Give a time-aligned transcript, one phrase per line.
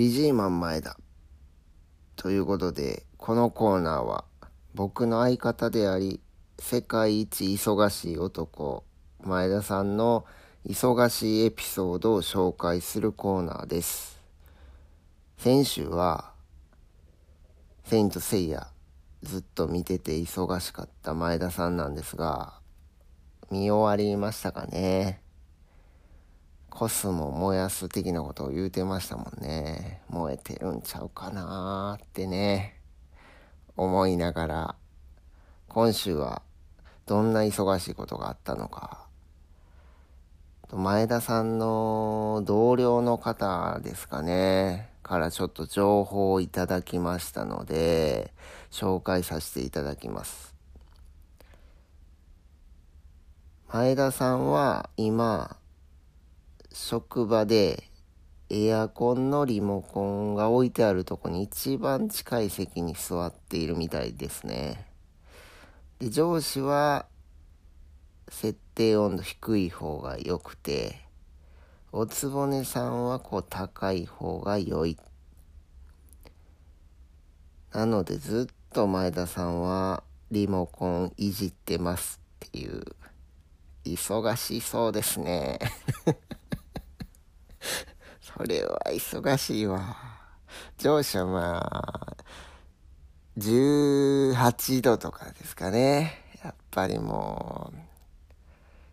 [0.00, 0.96] ビジーマン前田。
[2.16, 4.24] ということで、このコーナーは
[4.74, 6.20] 僕の相方であり、
[6.58, 8.82] 世界一忙しい男、
[9.22, 10.24] 前田さんの
[10.66, 14.22] 忙しいエピソードを紹介するコーナーです。
[15.36, 16.32] 先週は、
[17.84, 18.68] セイント・セイヤ、
[19.22, 22.54] ずっと見てて忙しかった前田さんなんですが、
[23.50, 25.20] 見終わりましたかね。
[26.70, 30.00] コスモ燃やす的なことを言うてましたもんね。
[30.08, 32.80] 燃えてるんちゃうかなーってね、
[33.76, 34.74] 思いながら、
[35.68, 36.42] 今週は
[37.06, 39.06] どんな忙しいことがあったのか、
[40.72, 48.32] 前田さんの同僚の方ですかね、からちょっと情報をいただきましたので、
[48.70, 50.54] 紹介させていただきます。
[53.72, 55.56] 前田さんは今、
[56.72, 57.84] 職場で
[58.48, 64.86] エアコンのリモコンが置いてあるとこに一番近い席に座っているみたいですね。
[65.98, 67.06] で、上司は
[68.28, 70.96] 設定温度低い方が良くて、
[71.92, 74.96] おつぼねさんはこう高い方が良い。
[77.72, 82.84] なのでずっと前田さんはリモコンいじってますっていう、
[83.84, 85.58] 忙しそうですね。
[88.36, 89.96] それは忙しいわ。
[90.78, 92.16] 上司はまあ、
[93.38, 96.24] 18度とかですかね。
[96.42, 97.76] やっぱりもう、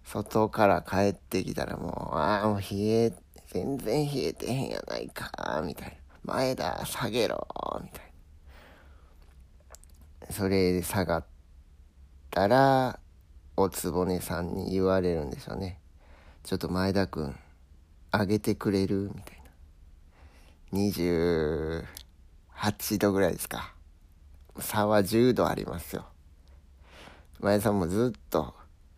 [0.03, 3.13] 外から帰ってきたらもう、ああ、もう冷え、
[3.47, 5.95] 全然冷えてへんやないか、みたいな。
[6.23, 7.47] 前だ、下げろ、
[7.81, 8.11] みたい
[10.27, 10.33] な。
[10.33, 11.25] それで下がっ
[12.31, 12.99] たら、
[13.55, 15.79] おつぼねさんに言われるんでしょうね。
[16.43, 17.35] ちょっと前田くん、
[18.19, 19.37] あげてくれるみたい
[20.73, 20.73] な。
[20.73, 21.85] 28
[22.97, 23.75] 度ぐらいですか。
[24.57, 26.07] 差は10度ありますよ。
[27.39, 28.55] 前さんもずっと、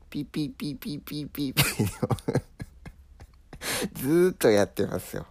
[0.09, 1.63] ピピピピピピピ
[3.93, 5.27] ずっとやってますよ。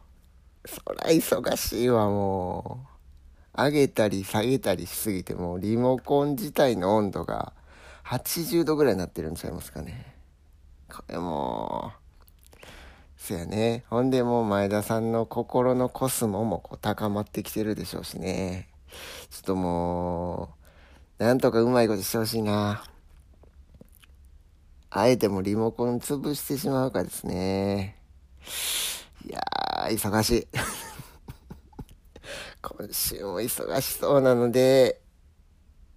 [0.67, 2.87] そら忙しいわ、も
[3.57, 3.57] う。
[3.57, 7.55] 上げたり下げたりしすぎて、もうリモコン自体の温度が
[8.05, 10.15] 80度ぐらいになってるんちゃいますかね。
[10.93, 11.98] これもう、
[13.29, 13.85] そやね。
[13.91, 18.71] ほんでもう前田さんの心のコスモもこう高まってきてるでしょうしね。
[19.29, 20.55] ちょっとも
[21.21, 22.83] う、なんとかうまいことしてほしいな。
[24.89, 27.97] あえてもリモコン潰してしまうかですね。
[29.27, 30.49] いやー、忙しい。
[32.63, 35.03] 今週も忙しそうなので、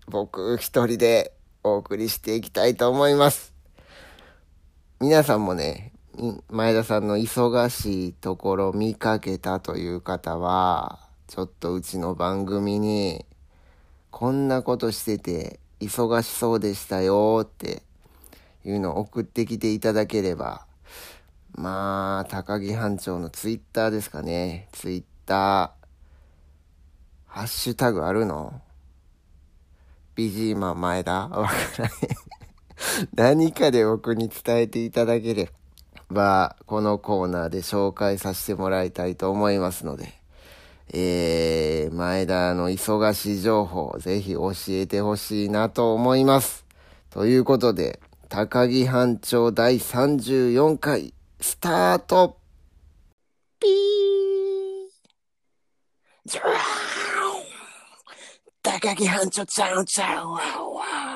[0.07, 3.53] 僕一人でお送りしていきたいと思います。
[4.99, 5.90] 皆さんもね、
[6.51, 13.25] 前田さんの忙しいところ見かけたという方は、ちょっとうちの番組に、
[14.11, 17.81] こんなことしてて忙しそうでしたよって
[18.63, 20.67] いうのを送ってきていただければ、
[21.55, 24.67] まあ、高木班長のツイッターですかね。
[24.73, 25.85] ツイッター、
[27.25, 28.61] ハッシュタグあるの？
[30.13, 31.29] ビジーマン前田？
[31.29, 31.91] わからない
[33.15, 35.60] 何かで僕に伝えていただければ、
[36.13, 40.13] はこのコーナーで紹介させてもらいたいと思いますので、
[40.93, 46.65] えー、前田の忙しい情報、ぜひ教えてほしいなと思います。
[47.09, 47.99] ということで、
[48.29, 52.37] 高木班長第34回、スタート。
[53.59, 53.71] ピー。
[56.25, 56.91] ジュワー。
[58.63, 61.10] 高木班長ちゃうちゃうわわ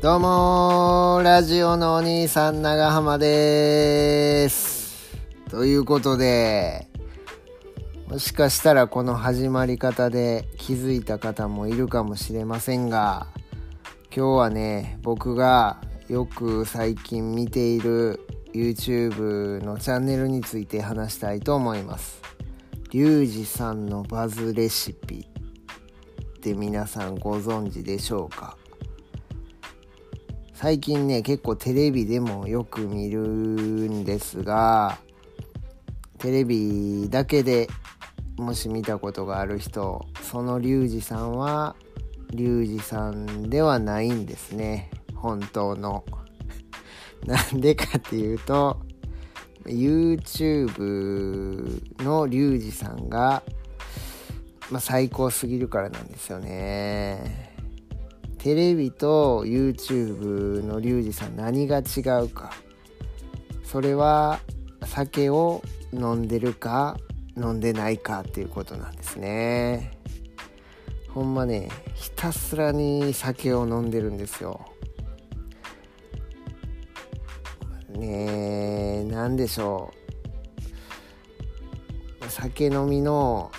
[0.00, 5.18] どうもラジオのお兄さん長浜です。
[5.50, 6.86] ということで、
[8.06, 13.26] もしかしたらこの始まり方で気づいた方もいるかもしれませんが
[14.14, 18.20] 今日はね僕がよく最近見ている
[18.54, 22.22] YouTube のチャンネルについて話したいと思います。
[22.92, 25.26] リュウジさんのバズレシピ
[26.36, 28.56] って皆さんご存知でしょうか？
[30.60, 34.98] 最近ね結構テレビでもよく見るんですが
[36.18, 37.68] テレビだけで
[38.36, 41.76] もし見たことがある人そのリュウジさんは
[42.30, 44.90] リュウジさんではないんですね。
[45.14, 46.04] 本当の。
[47.24, 48.80] なんでかっていうと
[49.64, 53.44] YouTube のリュウジさんが、
[54.72, 57.47] まあ、最高すぎるからなんですよね。
[58.38, 62.52] テレビと YouTube のリュウジさん何が違うか。
[63.64, 64.40] それは
[64.84, 65.62] 酒を
[65.92, 66.96] 飲んでるか
[67.36, 69.98] 飲んでないかっていうことなんですね。
[71.08, 74.64] ほんまねひたすらに酒を飲んでるんですよ。
[77.90, 79.92] ねえ何でしょ
[82.22, 82.30] う。
[82.30, 83.50] 酒飲みの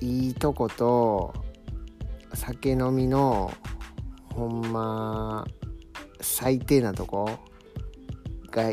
[0.00, 1.34] いいとこと
[2.34, 3.52] 酒飲みの
[4.34, 5.46] ほんま
[6.20, 7.30] 最低なとこ
[8.50, 8.72] が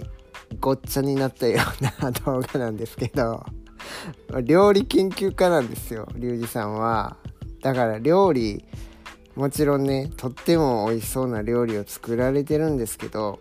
[0.59, 3.45] ごっちゃになったような動画なんですけど
[4.43, 7.17] 料理研究家なんですよリュウジさんは。
[7.61, 8.63] だから料理
[9.35, 13.39] もちろんねとっても美味しそうな料理を作られてるんですけど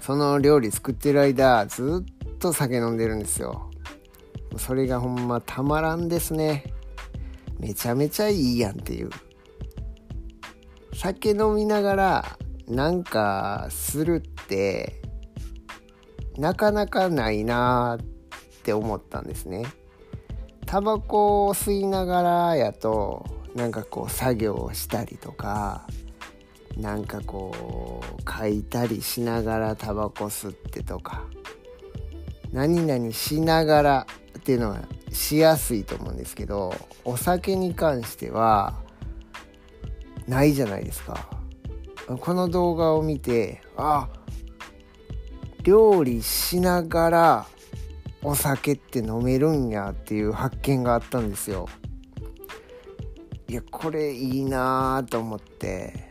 [0.00, 3.70] その料理作ってる間ずっと酒飲んでるんですよ。
[4.56, 6.64] それがほんまたまらんですね。
[7.58, 9.10] めちゃめちゃいいやんっていう。
[10.98, 15.00] 酒飲みながらなんかするって
[16.36, 18.06] なかなかないなっ
[18.64, 19.64] て思ったんですね。
[20.66, 23.24] タバコを吸いながらやと
[23.54, 25.86] なんかこう作業をしたりとか
[26.76, 31.22] なんかこう書いたりしながらタバコ吸ってとか
[32.50, 34.06] 何々しながら
[34.36, 34.80] っていうのは
[35.12, 36.74] しやすいと思うんですけど
[37.04, 38.87] お酒に関しては
[40.28, 41.28] ないじゃないですか。
[42.20, 44.08] この動画を見てあ
[45.62, 47.46] 料理しながら
[48.22, 51.68] お酒って飲めるんやっていう発見があったんですよ。
[53.48, 56.08] いやこれいいなと思って。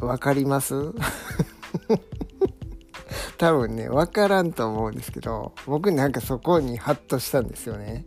[0.00, 0.74] わかります？
[3.38, 8.04] 多分ね分からんと思うんですけど僕なんかそこにハッとしたんですよね。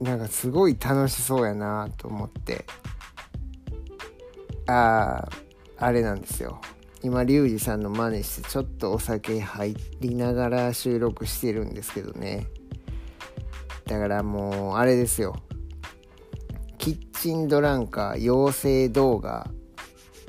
[0.00, 2.64] なんかすごい楽しそうやなと思って
[4.66, 5.28] あ
[5.78, 6.60] ああれなんですよ
[7.02, 12.46] 今リュウジさんの真似してちょっとお酒入りながら収録してるんですけどね
[13.86, 15.36] だからもうあれですよ
[16.78, 19.50] キッチンドランカー養成動画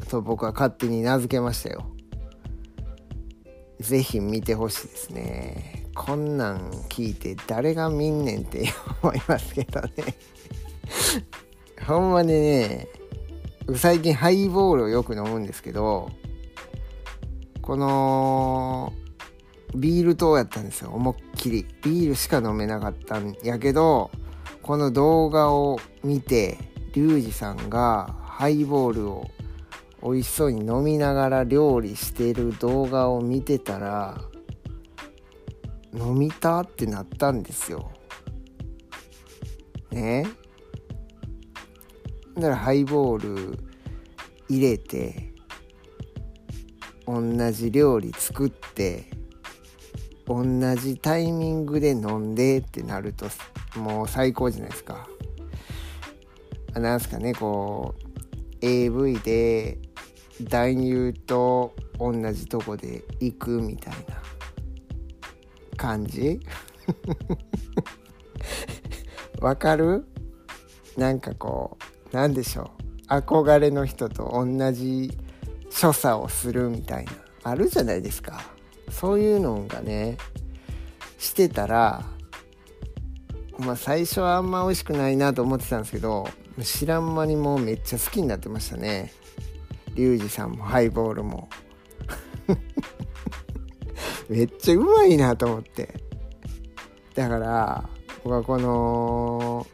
[0.10, 1.86] と僕は勝手に名付けましたよ。
[3.80, 5.85] ぜひ見てほしいですね。
[5.96, 8.66] こんなん聞いて誰が見んねんって
[9.02, 9.90] 思いますけどね
[11.88, 12.88] ほんまにね、
[13.76, 16.10] 最近ハイボールをよく飲むんですけど、
[17.62, 18.94] この、
[19.76, 21.66] ビール糖やったんですよ、思いっきり。
[21.84, 24.12] ビールしか飲めなかったんやけど、
[24.62, 26.58] この動画を見て
[26.94, 29.28] リュウジさんがハイボールを
[30.02, 34.22] 美味しそうに飲みながら料理してる動画を見てたら
[35.96, 37.92] 飲みたってなったんですよ。
[39.92, 40.26] ね
[42.36, 43.60] だからハイボール
[44.50, 45.34] 入れて
[47.08, 47.22] 同
[47.52, 49.06] じ料理作って
[50.28, 50.44] 同
[50.76, 53.28] じタイミングで飲んでってなると
[53.78, 55.08] もう最高じゃないですか。
[56.74, 59.78] あなんすかねこう AV で
[60.42, 64.25] 男優と同じとこで行くみたいな
[65.86, 66.40] 感じ？
[69.40, 70.08] わかる？
[70.98, 71.78] なんかこ
[72.12, 72.72] うなんでしょ
[73.08, 73.14] う？
[73.14, 75.16] 憧れの人と同じ
[75.70, 77.12] 所作をするみたいな。
[77.44, 78.42] あるじゃないですか。
[78.90, 80.18] そういうのがね
[81.20, 82.04] してたら
[83.60, 86.28] まあ最初はあんま美味しくないなと思ってたんですけど
[86.64, 89.14] 知らん間にもうめっちゃ好きになってましたね。
[89.94, 91.48] リュウジさんもハイボールも。
[94.30, 95.94] めっちゃうまいなと思って。
[97.14, 97.90] だから
[98.24, 99.66] 僕はこの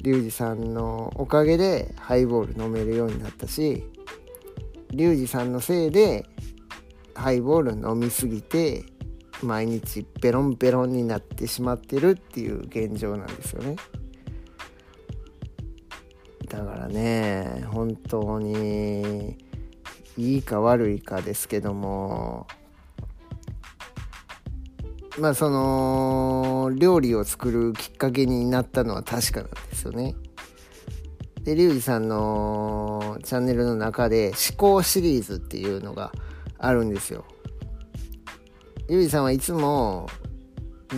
[0.00, 3.84] リュウジさんのおかげでハイボール飲めるようになったし
[4.92, 6.24] リュウジさんのせいで
[7.14, 8.84] ハイボール飲みすぎて
[9.42, 13.76] 毎日ペロンペロンになってしまってるっていう現状なんですよね。
[16.48, 19.36] だからね本当に
[20.16, 22.46] いいか悪いかですけども
[25.18, 30.14] まあその料理を作るきっかけになったのは確かなんですよね。
[31.42, 36.12] でリュウジさんのチャンネルの中で思考シリーズっていうのが
[36.58, 37.24] あるんですよ。
[38.88, 40.08] ゆいさんはいつも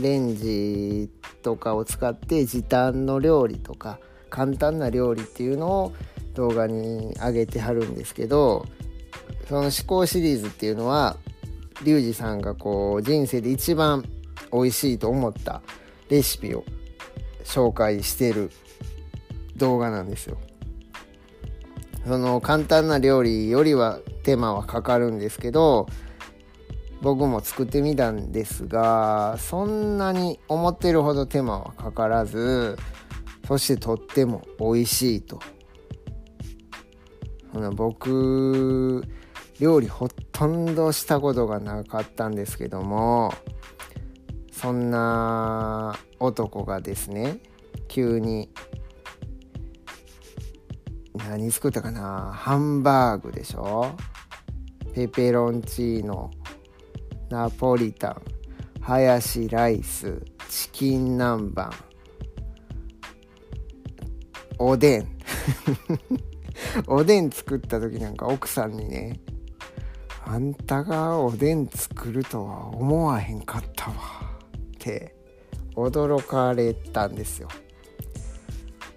[0.02, 1.10] レンジ
[1.42, 3.98] とかを使って時短の料理とか
[4.30, 5.92] 簡単な料理っていうのを
[6.34, 8.66] 動画に上げてはるんですけど
[9.48, 11.16] その思考シリーズっていうのは
[11.82, 14.04] リュウジさんがこう人生で一番
[14.52, 15.62] 美味しいと思った
[16.08, 16.64] レシピを
[17.44, 18.50] 紹介してる
[19.56, 20.38] 動画なんですよ。
[22.06, 25.86] その簡単な料理よりは手間はかかるんですけど
[27.02, 32.78] 僕も作ってみたんですがそんなに思ってるほど手間はかからず
[33.46, 35.40] そしてとっても美味しいと
[37.74, 39.04] 僕
[39.60, 43.32] 料理ほとんどしたことがなかったんですけども
[44.52, 47.40] そんな男がですね
[47.88, 48.50] 急に
[51.14, 53.96] 何作ったかなハンバーグでしょ？
[54.94, 56.30] ペペロンチーノ
[57.28, 58.22] ナポリタン
[58.80, 61.70] ハヤシライスチキン南蛮
[64.58, 65.18] おでん。
[66.88, 69.20] おでん作った時なんか奥さんにね
[70.30, 73.94] あんたがおでん作るとは思わへんかったわ。
[73.94, 75.16] って
[75.74, 77.48] 驚かれたんですよ。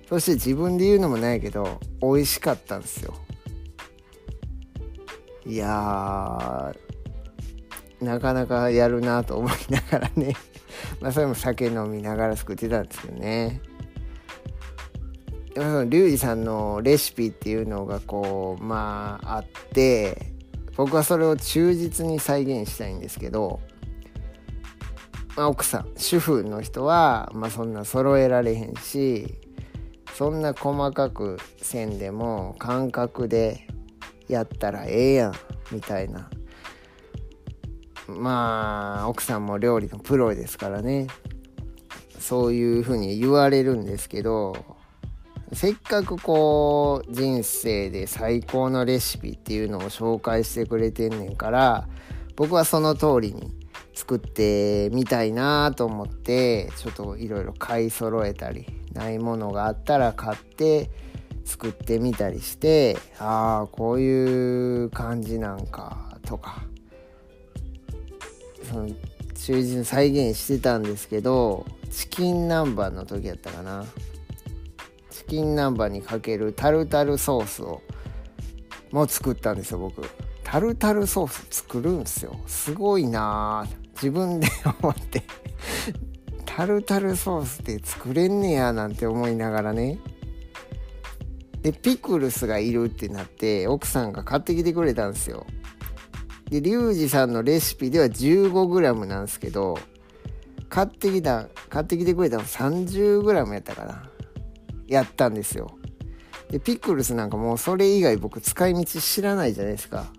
[0.10, 3.14] そして自分で言うのもないけど美味しかったんですよ。
[5.46, 6.76] いや
[8.02, 10.36] なかなかやるなと思いながらね。
[11.00, 13.62] まあそれも酒飲みながら作ってたんですけどね。
[15.56, 20.31] リュウジさんのレシピっていうのがこうまああって
[20.78, 23.60] 僕はそれを忠実に再現したいんですけど、
[25.36, 29.36] まあ、奥さん主婦の人は、まあ、そんな揃えられへんし
[30.14, 33.68] そんな細かくせんでも感覚で
[34.28, 35.34] やったらええやん
[35.72, 36.30] みたいな。
[38.08, 41.08] まあ奥さんも料理のプロですからね。
[42.20, 44.71] そういうふうに言われるんですけど
[45.54, 51.88] せっかくこう人生で最高のレシピっていうのを紹介してくれてんねんから
[52.36, 53.54] 僕はその通りに
[53.94, 60.90] 作ってみたいなと思ってちょっといろいろ買い揃えたりないものがあったら買って
[61.44, 66.64] 作ってみたりしてああこういう感じなんかとか
[68.64, 68.90] その
[69.36, 73.86] 忠実に再現してたんですけどチキン南蛮の時やったかな。
[75.22, 77.82] チキン南蛮にかけるタルタルソースを
[78.92, 80.02] もう作ったんですよ僕。
[80.44, 82.36] タルタルソース作るんすよ。
[82.48, 84.48] すごいな自分で
[84.82, 85.24] 思って。
[86.46, 90.00] タルタルソースって作れんねやなんて思いながらね。
[91.62, 95.46] でピクルスがいるってなって奥さんが買ってきてくれたんですよ。
[96.50, 99.78] でリュウジさんのレシピでは 15g なんですけど
[100.68, 104.11] 買ってきた買ってきてくれたの 30g やったかな。
[104.92, 105.72] やったんですよ。
[106.50, 110.12] でピクルスなんかもうそれ以外僕使い道知らないじゃないですか。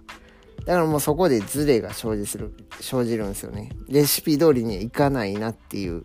[0.65, 3.71] だからもうそこでズレが生じする生じるんですよね。
[3.89, 6.05] レシピ通りにはいかないなっていう。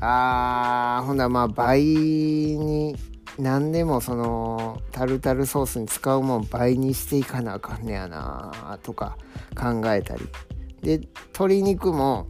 [0.00, 2.96] あーほんならまあ倍に
[3.38, 9.16] 何でもそのタルタルソースに使うもん倍にしていかなあかんねやなとか
[9.56, 10.26] 考えたり。
[10.82, 10.98] で
[11.32, 12.28] 鶏肉も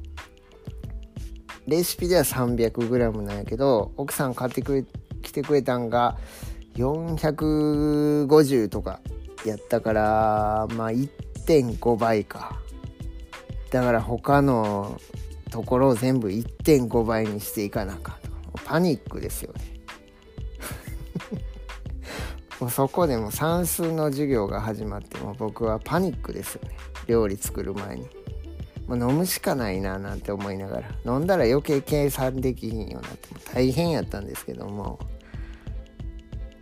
[1.68, 4.84] レシピでは 300g なんやけど奥さん買ってくれ
[5.20, 6.16] 来てくれたんが
[6.76, 9.00] 450とか
[9.44, 12.58] やったからまあ1.5倍か。
[13.70, 14.98] だから他の
[15.50, 18.30] ところを全部1.5倍にしていかなかと。
[18.64, 19.60] パニックですよね。
[22.60, 26.76] もうそこでも算数の授業が始まっても僕はパニックですよね。
[27.06, 28.17] 料理作る前に。
[28.88, 34.98] もう飲むしかないななんて思いながら飲んだら余計計算できひんよなって大変やったんですけども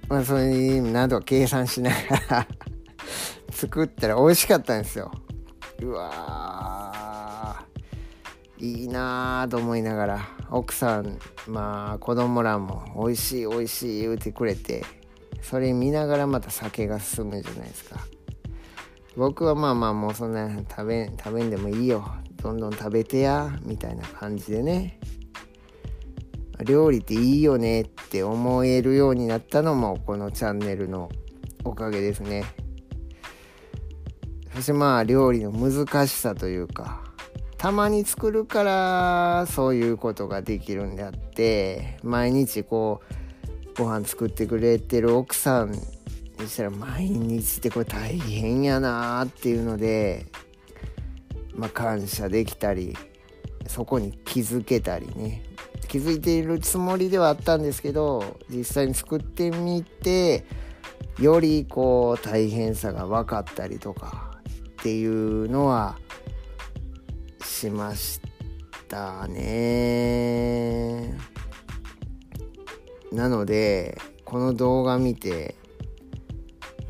[0.08, 1.96] まあそれに何度か計算しなが
[2.28, 2.46] ら
[3.52, 5.10] 作ったら美味しかったんですよ。
[5.80, 7.64] うわ
[8.58, 14.84] いいなあと思いながら奥さんまあ子供らも美味しい美味しい言うてくれて
[15.42, 18.00] それ見ながらまた酒が進むじゃないですか。
[19.16, 22.04] 僕はまあまあもうそんな食べ食べんでもいいよ。
[22.42, 25.00] どんどん食べてやみたいな感じでね。
[26.64, 31.10] 料理っていいよねって思えるようになったのもこのチャンネルの
[31.64, 32.44] おかげですね。
[34.54, 37.02] そしてまあ料理の難しさというか
[37.58, 43.00] たまに作るからそういうことができるんであって毎日こ
[43.76, 45.74] うご飯作ってくれてる奥さん
[46.42, 50.26] にしたら毎日ってこれ大変やなーっていうので
[51.54, 52.96] まあ感謝できたり
[53.66, 55.42] そこに気づけたりね。
[55.88, 60.44] 気づいているつもりではあったんですけど実際に作ってみて
[61.20, 64.32] よりこう大変さが分かったりとか
[64.80, 65.96] っていうのは
[67.42, 68.20] しまし
[68.88, 71.16] たね。
[73.12, 75.54] なのでこの動画見て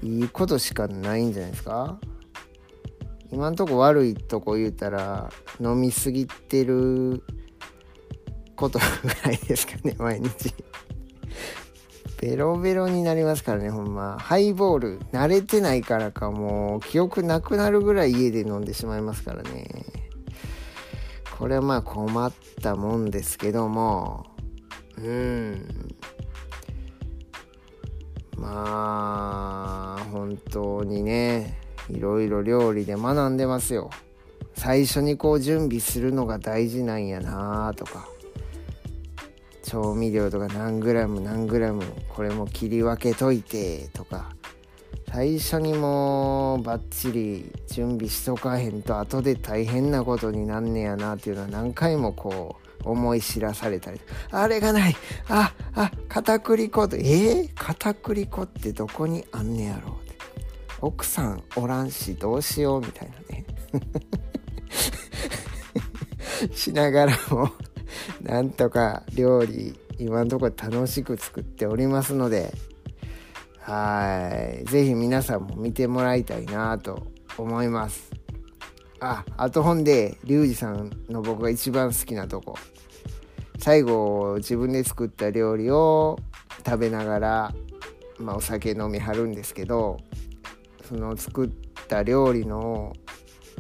[0.02, 1.98] いいことしかないんじゃないですか？
[3.32, 7.22] 今んとこ悪いとこ言うたら飲みすぎてる
[8.54, 8.84] ことぐ
[9.24, 10.54] らいですかね 毎日。
[12.20, 14.16] ベロベロになりますからねほんま。
[14.18, 19.66] ハイボール慣れてないからかもう記憶なくなるぐらい家で飲んでしまいますからね。
[21.38, 24.24] これはまあ困ったもんですけども。
[24.96, 25.88] うん。
[28.36, 33.90] まあ本当にねいろいろ料理で学んでますよ。
[34.54, 38.08] 最初にこう準備するのが大事なんやなとか。
[39.62, 44.36] 調味料とか何グラム何グラムこれも切り分けといてとか。
[45.08, 54.00] 最初にもうバッチリ準備しとかへんと後で大変なことになんねやなっていうのは何回もこう思い知らされたり。
[54.30, 54.96] あれがない。
[55.28, 60.16] ああ片栗粉とえー、片栗粉ってどこにあんねやろうって。
[60.80, 63.44] 奥さんおらんしどうしようみたいなね。
[66.54, 67.50] しながらも
[68.22, 72.52] なんとか料理今のところ楽しく作っておりますので。
[73.66, 74.30] は
[74.62, 74.64] い。
[74.64, 78.12] 是非皆さんも見てもらいたいなと思います。
[79.00, 82.56] ああとほんでリュウジさんの僕が一番好きなとこ。
[83.66, 86.20] 最後自分で作った料理を
[86.64, 87.54] 食べながら、
[88.16, 89.96] まあ、お酒飲みはるんですけど
[90.84, 91.50] その作っ
[91.88, 92.92] た料理の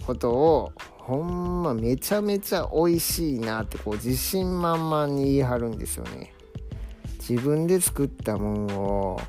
[0.06, 6.32] ことをほんまめちゃめちゃ美味しいなってこう自信満々に言い張るんですよね。
[7.18, 9.20] 自分で作ったもんを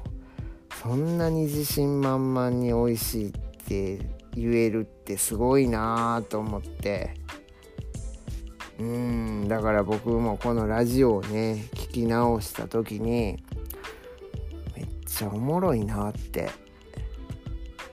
[0.84, 3.98] そんなに自信満々に美味しいって
[4.36, 7.15] 言えるってすごいなと思って
[8.79, 13.38] うんだから僕もこのラジオをね聞き直した時に
[14.75, 16.50] めっちゃおもろいなって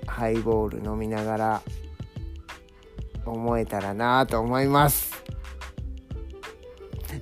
[0.07, 1.63] ハイボール飲みながら
[3.25, 5.15] 思えたらなと思います。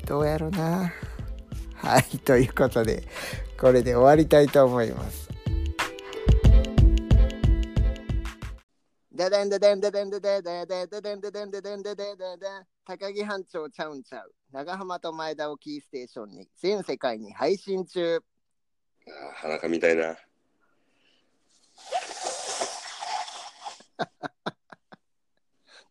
[0.07, 0.93] どうやろな。
[1.77, 3.05] はいということで
[3.61, 5.22] これで終わりたいと思います。
[9.23, 12.47] ででんででんででんででででででんででんででんでででで
[12.85, 18.21] 高木班長ちゃうんちゃう長浜と前田をキーステーションに全世界に配信中あ
[19.31, 20.17] あ、裸みたいな。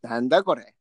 [0.02, 0.74] なんだこれ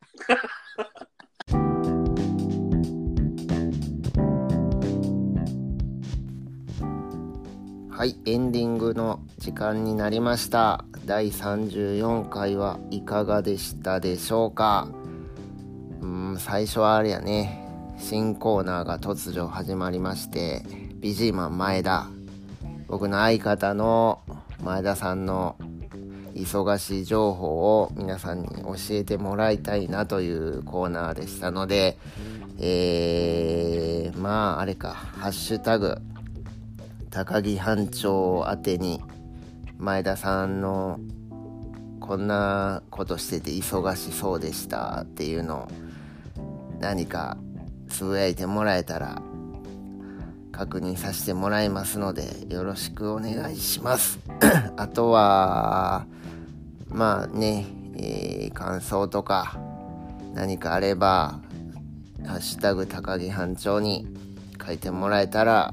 [7.91, 14.87] はいエンディングの時間になりました第34回はいかがでしたでしょうか？
[16.01, 17.67] うん最初はあれやね。
[17.99, 20.63] 新コーナーが突如始まりまして
[21.01, 22.07] ビジーマン前田。
[22.87, 24.21] 僕の相方の
[24.63, 25.57] 前田さんの
[26.37, 31.99] 忙しい情報を皆さんに教えてもらいたいなというコーナーでしたので、
[32.61, 35.99] えー、まああれか、ハッシュタグ、
[37.11, 39.03] 高木班長宛てに
[39.81, 41.01] 前田さんの
[42.01, 45.69] こんなことしてて忙しそうでしたっていうのを
[46.81, 47.39] 何か
[47.89, 49.23] つぶやいてもらえたら
[50.53, 54.19] 確認させてもらいますのでよろしくお願いします。
[54.77, 56.05] あとは
[56.89, 57.65] まあね、
[57.97, 59.59] えー、感想とか
[60.35, 61.41] 何かあれば
[62.27, 64.07] 「ハッシュタグ高木班長」に
[64.63, 65.73] 書いてもらえたら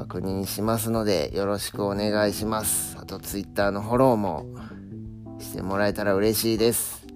[0.00, 2.96] 確認しますのでよろしくお願いします。
[2.98, 4.46] あと Twitter のフォローも
[5.38, 7.06] してもらえたら嬉しいです。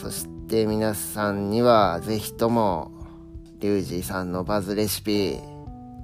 [0.00, 2.92] そして皆さんには是非とも
[3.58, 5.40] リュウジさんのバズレシピ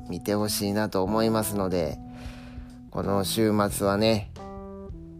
[0.09, 1.97] 見てほしいなと思いますので
[2.91, 4.33] この週末はね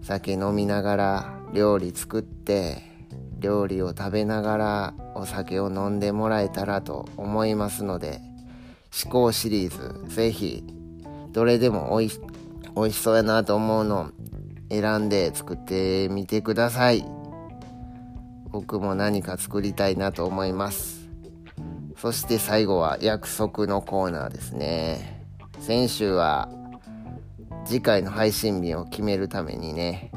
[0.03, 2.83] 酒飲みながら料理作って
[3.39, 8.21] 料理を食べながらお酒を飲んでもらえたらと思いますので
[9.05, 10.15] 思考シリーズ。
[10.15, 10.65] ぜひ
[11.33, 12.11] どれでもおい
[12.75, 14.11] 美味しそうやなと思うの
[14.71, 17.05] 選んで作ってみてください。
[18.51, 21.09] 僕も何か作りたいなと思います。
[21.99, 25.23] そして最後は約束のコーナーですね。
[25.61, 26.49] 先週は
[27.65, 30.13] 次回の配信日を決めるためにね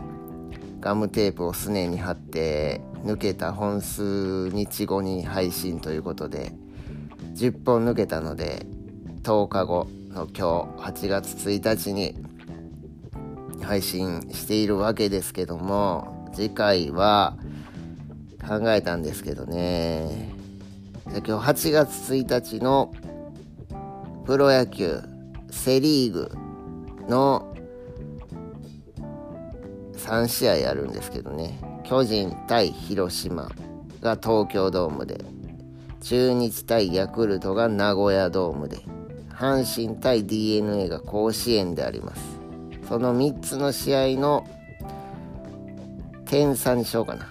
[0.80, 6.54] ガムテープをすねに貼って抜けた本数日後に配信ということで
[7.40, 8.66] 10本抜けたので
[9.24, 12.14] 10日後の今日8月1日に
[13.62, 17.38] 配信しているわけですけども次回は
[18.46, 20.34] 考えたんですけどね。
[21.06, 22.94] 今日8月1日の
[24.26, 25.00] プロ野球
[25.50, 26.32] セ・リーグ
[27.08, 27.56] の
[29.94, 31.58] 3試合あるんですけどね。
[31.86, 33.50] 巨人対広島
[34.02, 35.24] が東京ドームで
[36.02, 38.78] 中日対ヤクルトが名古屋ドームで
[39.30, 42.22] 阪神対 d n a が甲子園であります。
[42.88, 44.46] その3つの試合の
[46.26, 47.28] 点差にしようかな。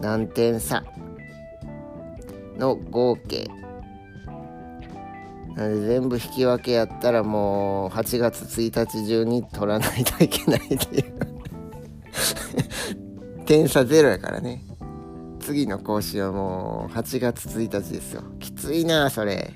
[0.00, 0.84] 何点差
[2.58, 3.48] の合計。
[5.56, 11.14] なんで全部引き分けやったらもう8月1日中に取らないといけないっていう。
[13.46, 14.64] 点差ゼロやからね。
[15.44, 18.22] 次の講師はもう8月1日ですよ。
[18.40, 19.52] きついなそれ。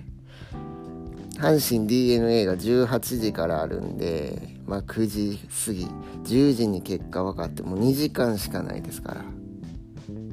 [1.38, 5.86] 阪神 d n a が18時からあるんでまあ9時過ぎ。
[6.24, 9.20] 10時に結果分かってもう2時間しかないですから。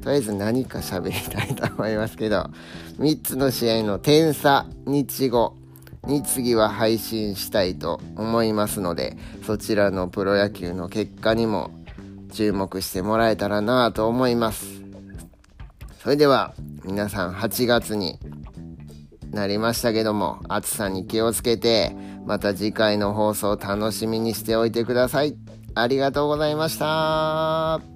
[0.02, 2.50] とりあえず何か喋りたいと思いますけど、
[2.98, 5.56] 3つの試合の点差、日後。
[6.06, 11.72] に次は配信したいと思いますので、そちらのプロ野球の結果にも
[12.32, 14.85] 注目してもらえたらなと思います。
[16.06, 18.20] それでは、皆さん8月に
[19.32, 25.36] なりましたけども、暑さに気をつけて、また次回の放送楽しみにしておいてください。
[25.74, 27.95] ありがとうございました。